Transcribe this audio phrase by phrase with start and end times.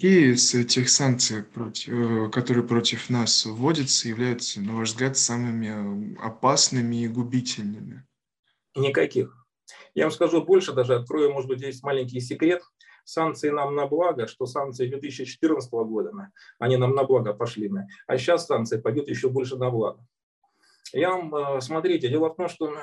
[0.00, 6.16] Какие из этих санкций, против, э, которые против нас вводятся, являются, на ваш взгляд, самыми
[6.18, 8.06] опасными и губительными?
[8.74, 9.46] Никаких.
[9.94, 12.62] Я вам скажу больше, даже открою, может быть, здесь маленький секрет.
[13.04, 16.12] Санкции нам на благо, что санкции 2014 года,
[16.58, 17.70] они нам на благо пошли.
[18.06, 20.02] А сейчас санкции пойдут еще больше на благо.
[20.94, 22.78] Я вам, э, смотрите, дело в том, что э,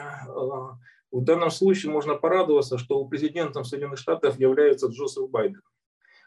[1.11, 5.63] в данном случае можно порадоваться, что президентом Соединенных Штатов является Джозеф Байден.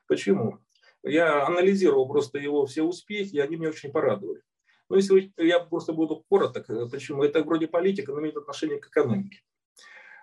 [0.09, 0.59] Почему?
[1.03, 4.43] Я анализировал просто его все успехи, и они меня очень порадовали.
[4.89, 7.23] Но если я просто буду короток, э, почему?
[7.23, 9.41] Это вроде политика, но имеет отношение к экономике.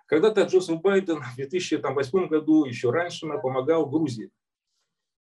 [0.05, 4.29] Когда-то Джозеф Байден в 2008 году, еще раньше, помогал Грузии.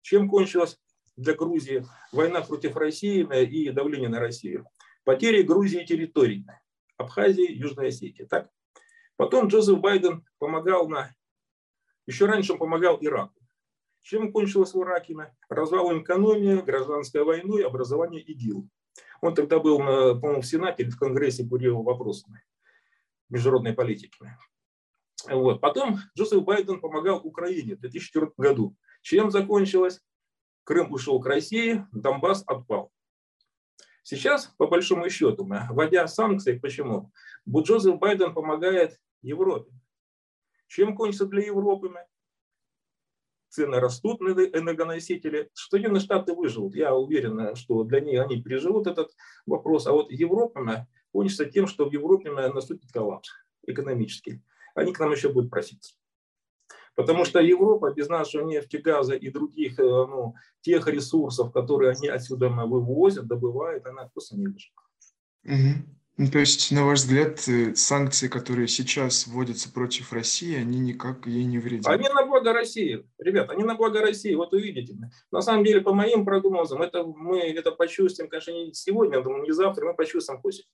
[0.02, 0.78] Чем кончилась
[1.16, 4.68] для Грузии война против России и давление на Россию?
[5.04, 6.44] Потери Грузии территорий.
[6.96, 8.24] Абхазии, Южной Осетии.
[8.24, 8.50] Так?
[9.16, 11.14] Потом Джозеф Байден помогал на...
[12.06, 13.45] Еще раньше он помогал Ираку.
[14.06, 15.16] Чем кончилось в Ираке?
[15.48, 18.68] Развалом экономии, гражданской войной, образование ИГИЛ.
[19.20, 22.44] Он тогда был, по-моему, в Сенате или в Конгрессе курил вопросами
[23.30, 24.16] международной политики.
[25.28, 25.60] Вот.
[25.60, 28.76] Потом Джозеф Байден помогал Украине в 2004 году.
[29.02, 30.00] Чем закончилось?
[30.62, 32.92] Крым ушел к России, Донбасс отпал.
[34.04, 37.10] Сейчас, по большому счету, вводя санкции, почему?
[37.48, 39.72] Джозеф Байден помогает Европе.
[40.68, 41.92] Чем кончится для Европы?
[43.56, 45.50] Цены растут на энергоносители.
[45.54, 46.74] Соединенные Штаты выживут.
[46.74, 49.12] Я уверен, что для них они переживут этот
[49.46, 49.86] вопрос.
[49.86, 53.30] А вот Европа кончится тем, что в Европе наступит коллапс
[53.66, 54.42] экономический
[54.76, 55.94] они к нам еще будут проситься.
[56.94, 62.08] Потому что Европа без нашего нефти, газа и других э, ну, тех ресурсов, которые они
[62.08, 64.74] отсюда вывозят, добывают, она просто не выживет.
[65.44, 65.96] Угу.
[66.18, 71.26] Ну, то есть, на ваш взгляд, э, санкции, которые сейчас вводятся против России, они никак
[71.26, 71.86] ей не вредят?
[71.88, 74.96] Они на благо России, ребят, они на благо России, вот увидите.
[75.30, 79.52] На самом деле, по моим прогнозам, это мы это почувствуем, конечно, не сегодня, думаю, не
[79.52, 80.66] завтра, мы почувствуем к осени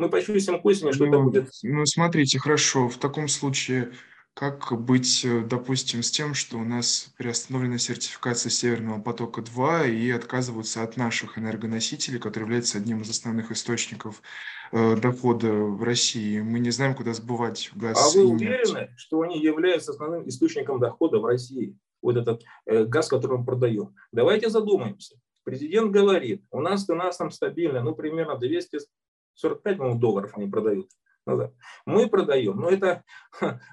[0.00, 1.50] мы почувствуем к осени, что ну, это будет.
[1.62, 2.88] Ну, смотрите, хорошо.
[2.88, 3.92] В таком случае,
[4.34, 10.82] как быть, э, допустим, с тем, что у нас приостановлена сертификация Северного потока-2 и отказываются
[10.82, 14.22] от наших энергоносителей, которые являются одним из основных источников
[14.72, 16.40] э, дохода в России.
[16.40, 17.98] Мы не знаем, куда сбывать газ.
[17.98, 21.76] А вы уверены, что они являются основным источником дохода в России?
[22.00, 23.94] Вот этот э, газ, который мы продаем.
[24.12, 25.16] Давайте задумаемся.
[25.44, 28.78] Президент говорит, у нас цена там стабильная, ну, примерно 200
[29.34, 30.90] 45 по долларов они продают.
[31.30, 31.54] Назад.
[31.86, 33.04] Мы продаем, но это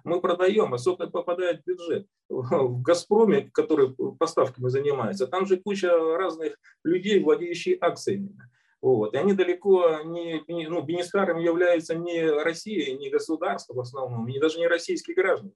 [0.03, 2.07] мы продаем, а сколько попадает в бюджет.
[2.29, 8.37] В «Газпроме», который поставками занимается, там же куча разных людей, владеющих акциями.
[8.81, 9.13] Вот.
[9.13, 14.39] И они далеко не, не ну, бенефициаром являются не Россия, не государство в основном, не
[14.39, 15.53] даже не российские граждане.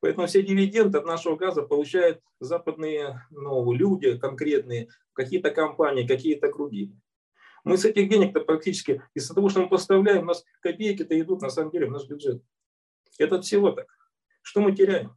[0.00, 6.94] Поэтому все дивиденды от нашего газа получают западные ну, люди конкретные, какие-то компании, какие-то круги.
[7.68, 11.50] Мы с этих денег-то практически, из-за того, что мы поставляем, у нас копейки-то идут на
[11.50, 12.42] самом деле в наш бюджет.
[13.18, 13.86] Это всего так.
[14.40, 15.14] Что мы теряем?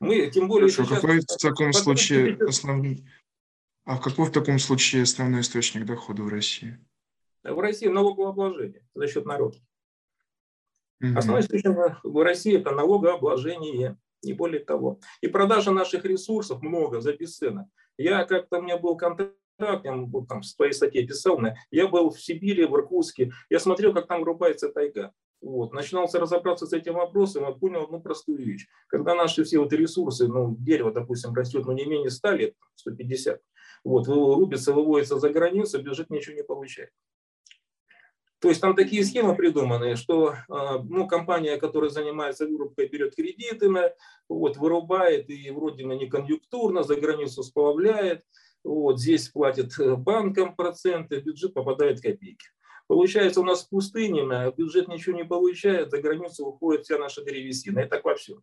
[0.00, 0.70] Мы, тем более...
[0.70, 3.04] Хорошо, сейчас, какой в таком случае основной...
[3.84, 6.78] А какой в таком случае основной источник дохода в России?
[7.44, 9.58] В России налогообложение за счет народа.
[11.00, 11.18] Угу.
[11.18, 14.98] Основной источник в России– это налогообложение, не более того.
[15.20, 17.68] И продажа наших ресурсов много за бесценок.
[17.98, 21.40] Я как-то, у меня был контракт так, я вот там в своей статье писал,
[21.70, 25.12] я был в Сибири, в Иркутске, я смотрел, как там врубается тайга.
[25.42, 25.72] Вот.
[25.72, 28.66] Начинался разобраться с этим вопросом, я понял одну простую вещь.
[28.88, 33.40] Когда наши все вот ресурсы, ну, дерево, допустим, растет, ну, не менее 100 лет, 150,
[33.84, 36.90] вот, рубится, выводится за границу, бюджет ничего не получает.
[38.38, 43.70] То есть там такие схемы придуманы, что а, ну, компания, которая занимается вырубкой, берет кредиты,
[44.28, 48.24] вот, вырубает и вроде не конъюнктурно, за границу сплавляет,
[48.66, 52.46] вот здесь платят э, банкам проценты, бюджет попадает копейки.
[52.86, 54.22] Получается, у нас в пустыне
[54.56, 57.80] бюджет ничего не получает, за границу уходит вся наша древесина.
[57.80, 58.42] И так во всем.